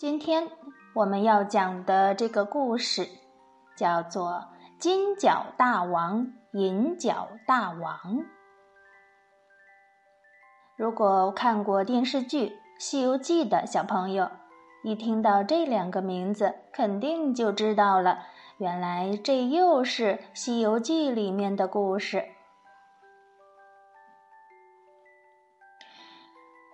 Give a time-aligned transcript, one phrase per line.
[0.00, 0.48] 今天
[0.94, 3.06] 我们要讲的这个故事
[3.76, 4.30] 叫做
[4.78, 7.98] 《金角大王、银角大王》。
[10.74, 12.46] 如果看过电视剧
[12.78, 14.30] 《西游记》的小朋友，
[14.84, 18.20] 一听到这两个名字，肯定就知道了。
[18.56, 22.24] 原来这又是《西游记》里面的故事。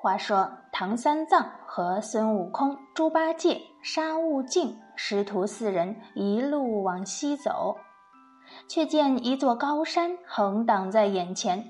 [0.06, 7.76] 话说，唐三藏和孙悟空、猪八戒、沙悟净师徒四人一路往西走，
[8.68, 11.64] 却见一座高山横挡在眼前，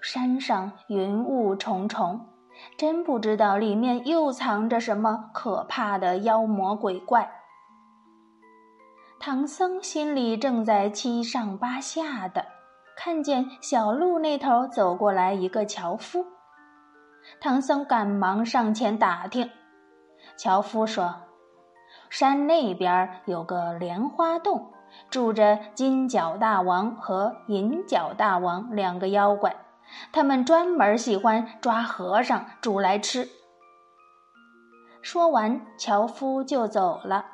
[0.00, 2.18] 山上云雾重重，
[2.78, 7.30] 真不知道里面又藏着什么可怕的妖魔鬼怪。
[9.20, 12.46] 唐僧心里正在七上八下的，
[12.96, 16.24] 看见小路那头走过来一个樵夫。
[17.40, 19.50] 唐僧赶忙上前打听，
[20.36, 21.14] 樵夫说
[22.08, 24.72] ：“山那边有个莲花洞，
[25.10, 29.54] 住着金角大王和银角大王两个妖怪，
[30.12, 33.28] 他们专门喜欢抓和尚煮来吃。”
[35.02, 37.26] 说完，樵夫就走了。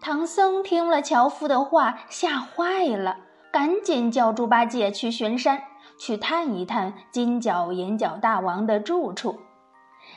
[0.00, 3.18] 唐僧听了樵夫的话，吓坏了，
[3.52, 5.62] 赶紧叫猪八戒去巡山。
[6.02, 9.38] 去探一探金角银角大王的住处，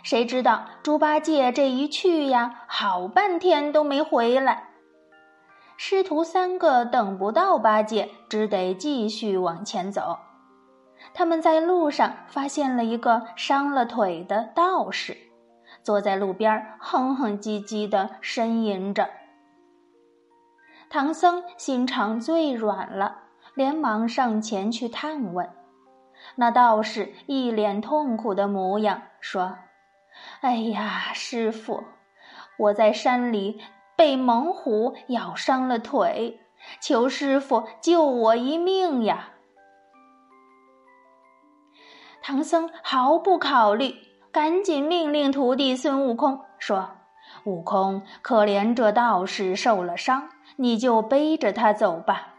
[0.02, 4.70] 谁知道猪八戒这一去呀，好半天都没回来。
[5.78, 10.18] 师徒三个等不到八戒，只得继续往前走。
[11.14, 15.16] 他们在路上发现了一个伤了腿的道士，
[15.84, 19.08] 坐在路边哼哼唧唧的呻吟着。
[20.90, 23.18] 唐僧心肠最软了，
[23.54, 25.48] 连忙上前去探问。
[26.36, 29.58] 那道士一脸痛苦的模样，说
[30.42, 31.84] ：“哎呀，师傅，
[32.58, 33.62] 我在山里
[33.96, 36.40] 被猛虎咬伤了腿，
[36.82, 39.30] 求师傅救我一命呀！”
[42.22, 43.96] 唐僧毫不考虑，
[44.32, 46.90] 赶紧命令徒弟孙悟空说
[47.46, 52.34] ：“悟空，可怜这道士受了伤，你就背着他走吧。”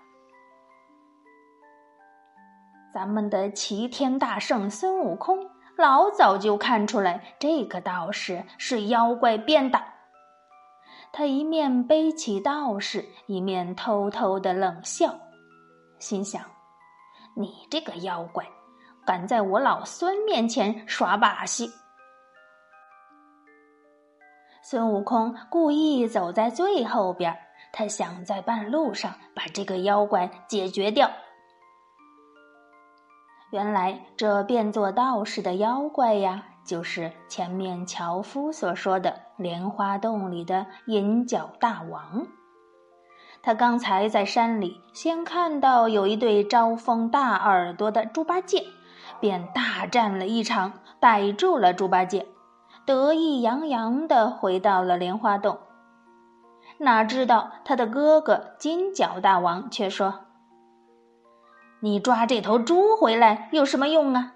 [2.97, 9.79] 咱们的齐天大圣孙悟空老早就看出来这个道士是妖怪变的，
[11.12, 15.15] 他一面背起道士，一面偷偷的冷笑，
[15.99, 16.41] 心想
[17.37, 18.47] ：“你这个妖怪，
[19.05, 21.71] 敢在我老孙面前耍把戏！”
[24.65, 27.37] 孙悟空故意走在最后边，
[27.75, 31.11] 他想在半路上把这个妖怪解决掉。
[33.51, 42.27] 原来这变作道士的妖怪呀，就是前面樵夫所说的莲花洞里的银角大王。
[43.43, 48.65] 他刚才在山里先看到有一对招风大耳朵的猪八戒，
[49.21, 52.27] 便大战了一场，逮住了猪八戒，
[52.84, 55.61] 得意洋洋地回到了莲花洞。
[56.78, 60.25] 哪知道他的哥哥金角大王却说。
[61.86, 64.32] 你抓这头猪回来有什么用啊？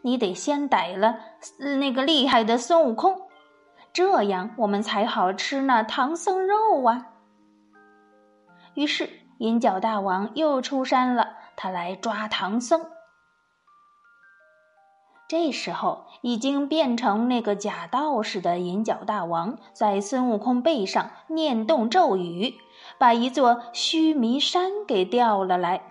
[0.00, 1.18] 你得先逮了
[1.78, 3.28] 那个厉害的孙悟空，
[3.92, 7.08] 这样我们才好吃那唐僧肉啊。
[8.72, 12.86] 于是银角大王又出山了，他来抓唐僧。
[15.28, 22.54] 这时候已经变成那个假道士的银角大王，在孙悟空背上念动咒语，
[22.96, 25.82] 把一座须弥山给调了来。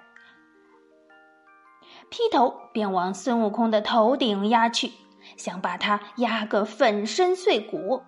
[2.10, 4.92] 劈头便往孙悟空的头顶压去，
[5.36, 8.02] 想把他压个粉身碎骨。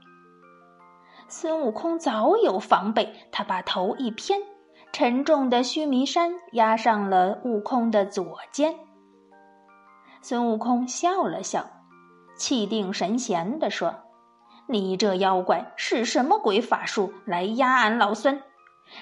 [1.28, 4.40] 孙悟空早有防备，他把头一偏，
[4.92, 8.76] 沉重的须弥山压上了悟空的左肩。
[10.22, 11.70] 孙悟空笑了笑，
[12.36, 13.94] 气定神闲地说
[14.68, 18.42] ：“你这妖怪是什么鬼法术来压俺老孙？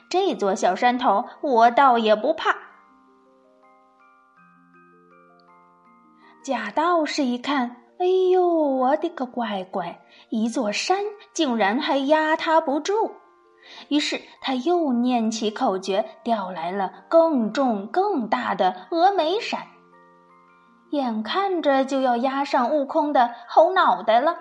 [0.10, 2.56] 这座小山头我倒也不怕。”
[6.44, 10.00] 假道士一看，哎呦，我的个乖乖！
[10.30, 11.00] 一座山
[11.34, 13.12] 竟然还压他不住。
[13.90, 19.60] 于是他又念起口诀，调来了更重更大的峨眉山，
[20.92, 24.38] 眼看着就要压上悟空的猴脑袋了。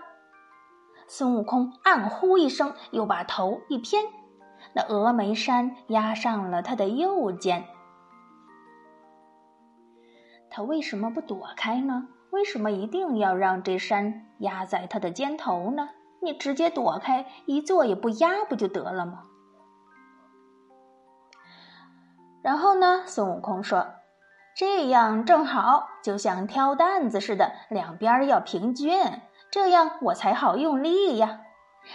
[1.08, 4.04] 孙悟空暗呼一声，又把头一偏，
[4.75, 7.64] 那峨眉山压上了他的右肩。
[10.56, 12.08] 他为什么不躲开呢？
[12.31, 15.91] 为什么一定要让这山压在他的肩头呢？
[16.23, 19.25] 你直接躲开，一坐也不压，不就得了吗？
[22.41, 23.87] 然后呢，孙悟空说
[24.56, 28.99] ：“这样正好，就像挑担子似的，两边要平均，
[29.50, 31.41] 这样我才好用力呀。”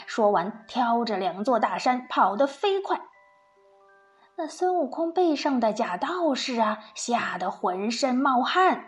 [0.06, 3.02] 说完，挑着两座大山跑得飞快。
[4.44, 8.86] 那孙悟空背上的假道士啊，吓得浑身冒汗，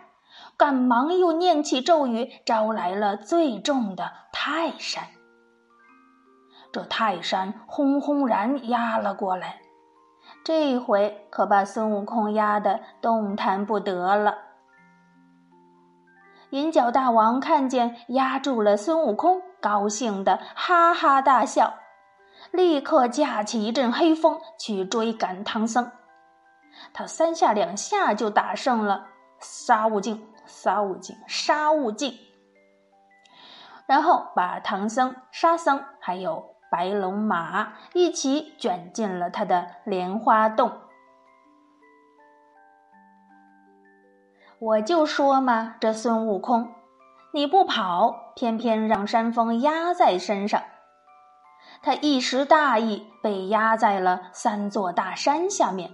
[0.56, 5.04] 赶忙又念起咒语，招来了最重的泰山。
[6.72, 9.60] 这泰山轰轰然压了过来。
[10.42, 14.34] 这回可把孙悟空压得动弹不得了。
[16.50, 21.74] 银角大王看见压住了孙悟空，高兴的哈哈大笑，
[22.50, 25.90] 立刻架起一阵黑风去追赶唐僧。
[26.92, 29.06] 他三下两下就打胜了
[29.40, 32.18] 沙悟净，沙悟净，沙悟净，
[33.86, 36.54] 然后把唐僧、沙僧还有。
[36.70, 40.72] 白龙马一起卷进了他的莲花洞。
[44.58, 46.74] 我就说嘛，这孙悟空，
[47.32, 50.64] 你不跑，偏偏让山峰压在身上。
[51.84, 55.90] 他一时大意，被压在了三座大山下面，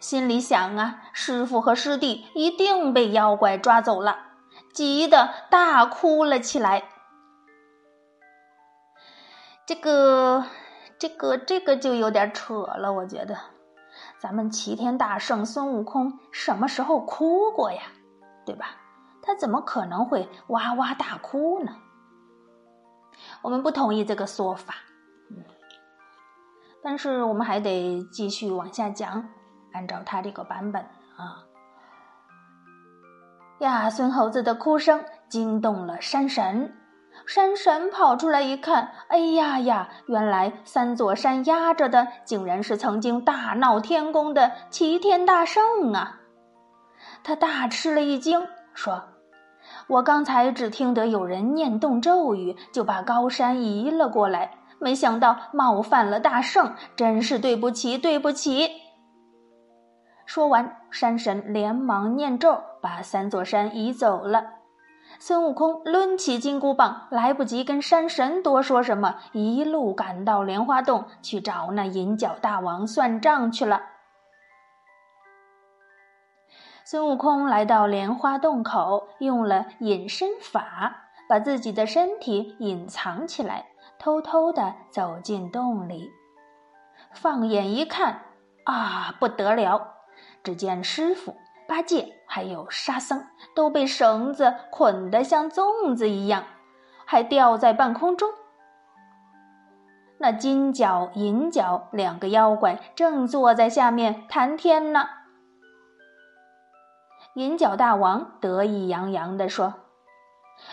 [0.00, 4.18] 心里想啊，师傅和师弟一定被妖怪抓走了，
[4.72, 6.84] 急得大哭了起来。
[9.66, 10.46] 这个，
[10.98, 13.36] 这个，这个就有点扯了，我觉得，
[14.18, 17.82] 咱们齐天大圣孙悟空什么时候哭过呀？
[18.46, 18.70] 对吧？
[19.20, 21.76] 他怎么可能会哇哇大哭呢？
[23.42, 24.76] 我们不同意这个说法，
[25.30, 25.44] 嗯，
[26.82, 29.28] 但是我们还得继续往下讲，
[29.72, 30.82] 按照他这个版本
[31.16, 31.44] 啊。
[33.60, 36.74] 呀，孙猴子的哭声惊动了山神。
[37.26, 39.88] 山神跑出来一看，哎呀呀！
[40.06, 46.20] 原来三座山压着的，竟然是曾经大闹天宫的齐天大圣啊！
[47.24, 49.02] 他大吃了一惊，说
[49.88, 58.70] ：“我刚才只听得有人念动咒语，就把高山移了过来，没想到冒犯了大圣，真是对不起，对不起。”
[60.26, 64.54] 说完，山神连忙念咒，把三座山移走了。
[65.18, 73.80] 孙悟空抡起金箍棒，来不及跟山神多说什么，一路赶到莲花洞去找那银角大王算账去了。
[76.84, 83.66] 孙悟空来到莲花洞口，用了隐身法，把自己的身体隐藏起来，
[83.98, 86.10] 偷偷的走进洞里。
[87.12, 88.22] 放眼一看，
[88.64, 89.94] 啊，不得了！
[90.42, 91.36] 只见师傅。
[91.68, 96.44] 八戒还有沙僧都被绳子捆得像粽子一样，
[97.04, 98.30] 还吊在半空中。
[100.16, 105.08] 那金角、银角两个妖怪正坐在下面谈天呢。
[107.34, 109.74] 银角大王得意洋洋地说：“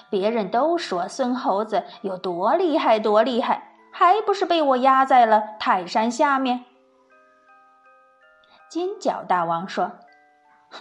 [0.10, 6.66] 别人都说孙猴子有多厉害，多厉害，还不是被我压在了泰山下面？”
[8.70, 9.92] 金角大王说。
[10.72, 10.80] 哼，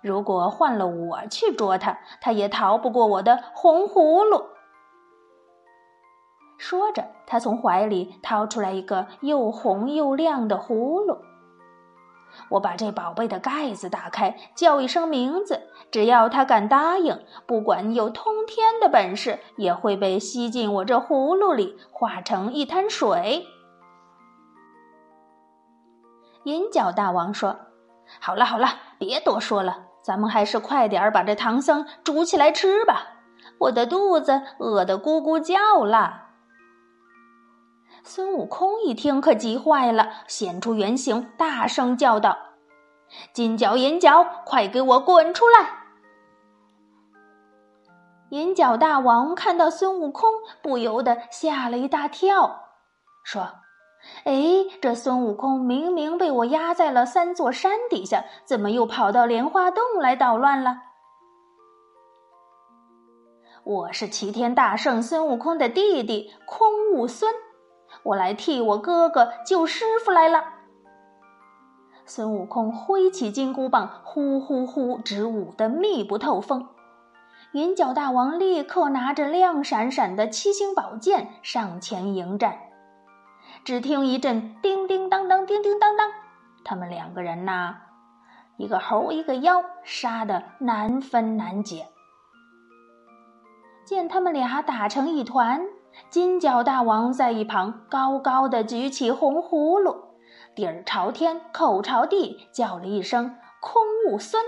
[0.00, 4.46] 如果换了我去捉他，他也逃不过我的红葫芦。
[6.58, 11.18] 说着，他从怀里掏出来一个又红又亮的葫芦。
[12.50, 15.60] 我把这宝贝的盖子打开，叫一声名字，
[15.90, 23.46] 只要他敢答应，不管有通天的本事，也会被吸进我这葫芦里，化成一滩水。
[26.44, 27.56] 银角大王说。
[28.18, 28.66] 好了好了，
[28.98, 33.06] 别多说了，咱们还是快点儿把这唐僧煮起来吃吧。
[33.58, 36.19] 我的肚子饿得咕咕叫了。
[38.02, 42.36] 孙悟空一听，可急坏了，现出原形，大声叫道
[43.32, 45.80] ：“金角银角，快给我滚出来！”
[48.30, 50.30] 银角大王看到孙悟空，
[50.62, 52.64] 不由得吓了一大跳，
[53.24, 53.48] 说。
[54.24, 54.32] 哎，
[54.80, 60.78] 这孙悟空明明被我压在了三座山底下，怎么又跑到莲花洞来捣乱了？
[63.62, 67.30] 我是齐天大圣孙悟空的弟弟空悟孙，
[68.02, 70.44] 我来替我哥哥救师傅来了。
[72.06, 76.68] 孙悟空挥起金箍棒，呼呼呼直舞得密不透风。
[77.52, 82.58] 银角大王立刻拿着亮闪闪的七星宝剑上前迎战。
[83.64, 86.10] 只听一阵叮叮当当，叮叮当当，
[86.64, 87.76] 他们两个人呐，
[88.56, 91.88] 一个猴一个妖，杀得难分难解。
[93.84, 95.66] 见他们俩打成一团，
[96.08, 100.14] 金角大王在一旁高高的举起红葫芦，
[100.54, 104.42] 底儿朝天，口朝地，叫了一声“空悟孙”。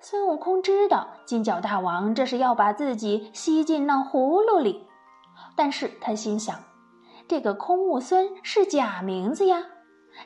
[0.00, 4.86] 孙悟空知道金角大王这是要把自己吸进那葫芦里，
[5.56, 6.62] 但是他心想，
[7.26, 9.64] 这个空悟孙是假名字呀，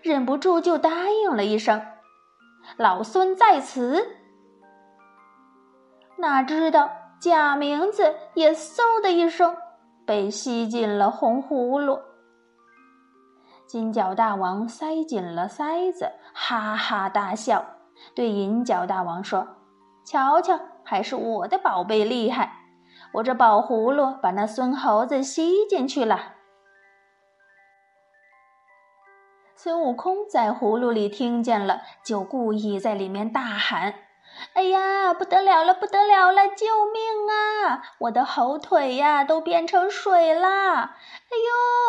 [0.02, 1.80] 忍不住就答应了一声
[2.76, 4.16] ：“老孙在此。”
[6.18, 6.90] 哪知道
[7.20, 9.54] 假名字也嗖的一声
[10.06, 12.00] 被吸进了红葫芦。
[13.66, 17.64] 金角大王塞紧了塞子，哈哈大笑，
[18.14, 19.46] 对银角大王说
[20.04, 22.50] ：“瞧瞧，还是我的宝贝厉害，
[23.12, 26.36] 我这宝葫芦把那孙猴子吸进去了。”
[29.54, 33.94] 孙悟空在葫芦里听见了，就故意在里面大喊。
[34.54, 36.48] 哎呀，不得了了，不得了了！
[36.48, 37.82] 救命啊！
[37.98, 40.80] 我的猴腿呀都变成水啦！
[40.80, 41.36] 哎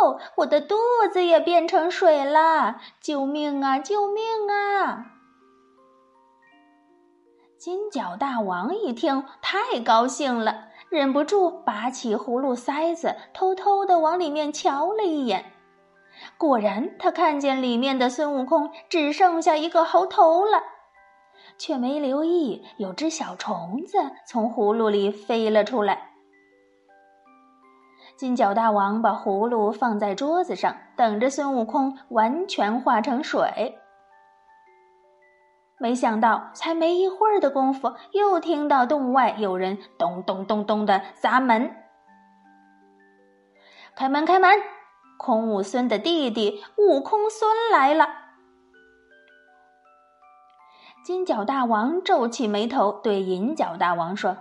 [0.03, 0.75] 呦，我的肚
[1.11, 2.81] 子也变成水啦！
[3.01, 3.79] 救命啊！
[3.79, 5.05] 救命啊！
[7.57, 15.45] 金角大王一听，太高兴了，忍不住拔起葫芦塞子，偷偷的往里面瞧了一眼。
[16.37, 20.61] 果然，他看见里面的孙悟空只剩下一个猴头了。
[21.61, 26.09] 却没留意，有只小虫子从葫芦里飞了出来。
[28.17, 33.77] 金角大王把葫芦放在桌子上，等着孙悟空完全化成水。
[35.77, 41.75] 没想到，才没一会儿的功夫，又听到洞外有人咚咚咚咚的砸门。
[43.95, 44.49] 开门，开门！
[45.19, 48.20] 空悟孙的弟弟悟空孙来了。
[51.03, 54.37] 金角大王皱起眉头，对银角大王说：“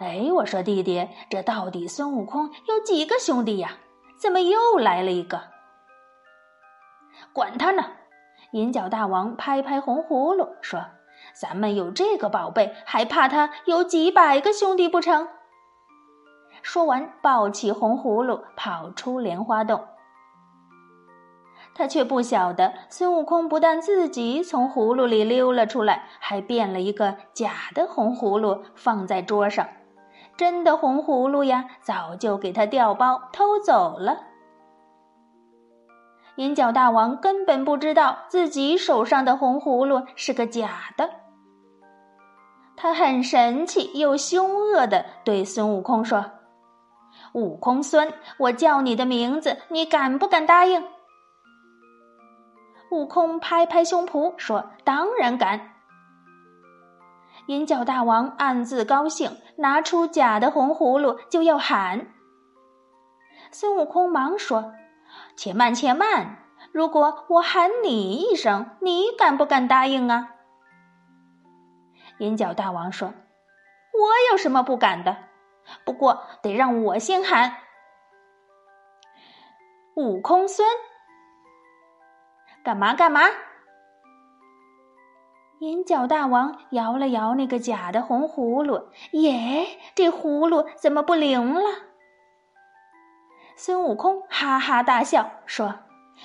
[0.00, 3.72] 哎，我说弟弟，这到底孙悟空有几个兄弟呀？
[4.18, 5.42] 怎么又来了一个？”
[7.34, 7.84] 管他呢！
[8.52, 10.80] 银角大王拍拍红葫芦说
[11.38, 15.28] ：“咱们有这个宝贝，还怕他有几百个兄弟不成？”
[16.62, 19.84] 说完，抱起红葫芦跑出莲花洞。
[21.80, 29.66] 他却不晓得，孙悟空不但自己从葫芦里溜了出来，还变了一个假的红葫芦放在桌上，
[30.36, 34.18] 真的红葫芦呀，早就给他调包偷走了。
[36.36, 41.08] 银角大王根本不知道自己手上的红葫芦是个假的，
[42.76, 46.22] 他很神气又凶恶的对孙悟空说
[47.32, 50.84] ：“悟空孙，我叫你的名字，你敢不敢答应？”
[52.90, 55.74] 悟空拍拍胸脯说：“当然敢。”
[57.46, 62.08] 银角大王暗自高兴，拿出假的红葫芦就要喊。
[63.52, 64.74] 孙悟空忙说
[65.36, 66.36] ：“且慢，且慢！
[66.72, 70.34] 如果我喊你一声，你敢不敢答应啊？”
[72.18, 73.08] 银角大王说
[73.94, 75.16] ：“我有什么不敢的？
[75.84, 77.56] 不过得让我先喊。”
[79.96, 80.68] 悟空孙。
[82.62, 83.22] 干嘛干嘛？
[85.60, 91.60] 银角大王摇了摇那个假的红葫芦，耶，这葫芦怎么不灵了？
[93.56, 95.80] 孙悟空哈哈大笑说：“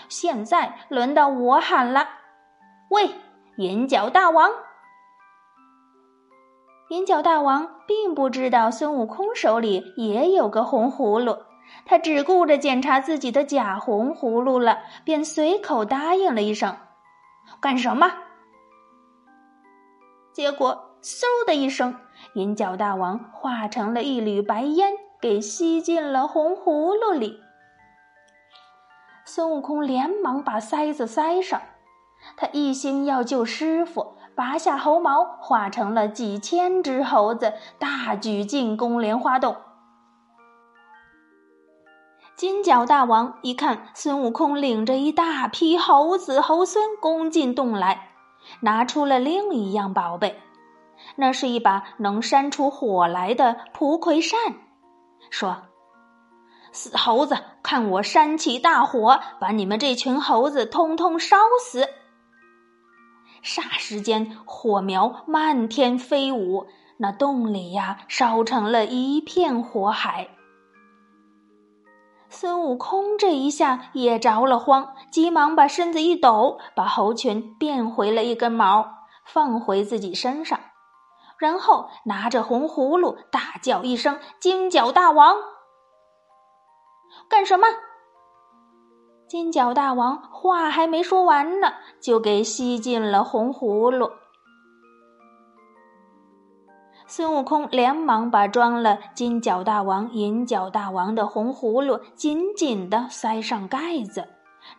[0.08, 2.08] 现在轮到我喊了，
[2.90, 3.10] 喂，
[3.58, 4.50] 银角大王！”
[6.90, 11.40] 银角大王并不知道孙悟空手里也有个红葫芦。
[11.86, 16.76] 他只顾着检查自己的假红葫芦了，便随口答应了一声
[17.62, 18.12] ：“干什么？”
[20.34, 21.96] 结果嗖的一声，
[22.34, 24.92] 银角大王化成了一缕白烟，
[25.22, 27.40] 给吸进了红葫芦里。
[29.24, 31.62] 孙悟空连忙把塞子塞上，
[32.36, 39.56] 他一心要救师傅，拔下猴毛，化成了几千只猴子，大举进攻莲花洞。
[42.36, 48.10] 金角大王一看孙悟空领着一大批猴子猴孙攻进洞来，
[48.60, 50.42] 拿出了另一样宝贝，
[51.16, 54.38] 那是一把能扇出火来的蒲葵扇，
[55.30, 55.56] 说
[56.74, 61.88] ：“死猴子，看我扇起大火，把你们这群猴子通通烧死！”
[63.42, 70.32] 霎时间，火苗漫天飞舞，那洞里呀，烧成了一片火海。
[72.36, 78.86] 孙悟空这一下也着了慌，急忙把身子一抖，把猴群变回了一根毛，
[79.26, 80.60] 放回自己身上。
[81.38, 85.38] 然后拿着红葫芦大叫一声：“金角大王！”
[87.30, 87.68] 干什么？
[89.30, 94.12] 金角大王话还没说完呢，就给吸进了红葫芦。
[97.08, 104.28] 孙悟空连忙把装了金角大王、银角大王的红葫芦紧紧的塞上盖子，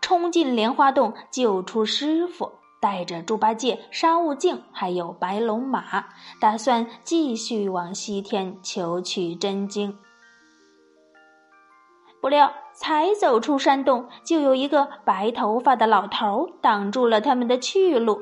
[0.01, 6.07] 冲进莲花洞救出师傅，带着猪八戒、沙悟净还有白龙马，
[6.41, 9.97] 打算继续往西天求取真经。
[12.21, 18.21] 不料才走出山洞，就有一个白头发的老头挡住了他们的去路。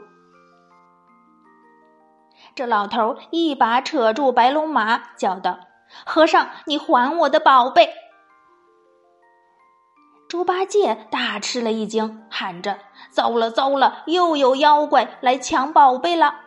[2.54, 5.58] 这老头一把扯住白龙马，叫道
[6.06, 7.92] ：“和尚，你还我的宝贝！”
[10.28, 12.78] 猪八戒大吃了一惊，喊着
[13.10, 16.42] ：“糟了糟了，又有妖怪来抢宝贝了！”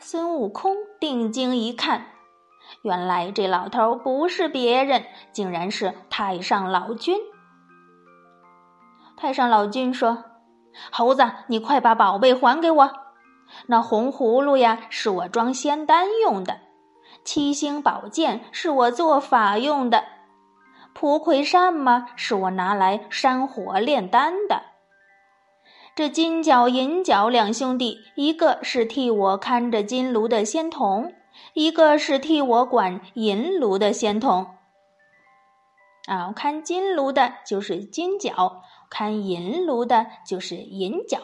[0.00, 2.06] 孙悟空定睛一看，
[2.82, 7.18] 原来这老头不是别人，竟然是太上老君。
[9.18, 10.24] 太上老君说
[10.90, 12.90] ：“猴子，你快把宝贝还给我！”
[13.66, 16.54] 那红葫芦呀，是我装仙丹用的；
[17.24, 20.04] 七星宝剑是我做法用的；
[20.92, 24.62] 蒲葵扇嘛，是我拿来山火炼丹的。
[25.94, 31.12] 这金角银角两兄弟，一个是替我看着金炉的仙童，
[31.52, 34.46] 一个是替我管银炉的仙童。
[36.06, 41.18] 啊，看金炉的就是金角，看银炉的就是银角。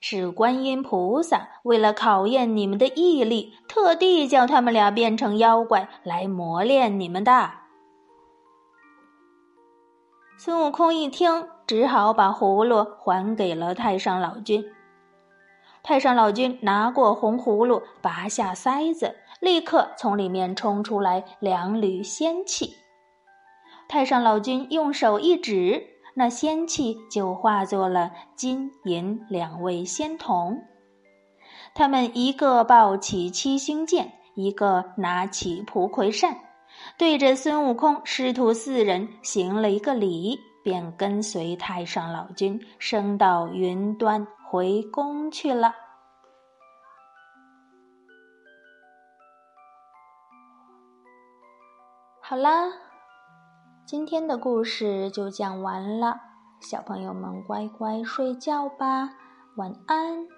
[0.00, 7.50] 是观音菩萨为了考验你们的毅力，特地叫他们俩变成妖怪来磨练你们的。
[10.36, 14.64] 孙悟空一听，只好把葫芦还给了太上老君。
[15.82, 22.74] 太上老君拿过红葫芦，拔下塞子，立刻从里面冲出来两缕仙气。
[23.88, 25.97] 太上老君用手一指。
[26.18, 30.60] 那仙气就化作了金银两位仙童，
[31.76, 36.36] 他们一个抱起七星剑，一个拿起蒲葵扇，
[36.98, 45.72] 对着孙悟空师徒四人行了一个礼，便跟随太上老君升到云端回宫去了。
[52.20, 52.87] 好啦。
[53.88, 56.20] 今天的故事就讲完了，
[56.60, 59.14] 小朋友们乖乖睡觉吧，
[59.56, 60.37] 晚安。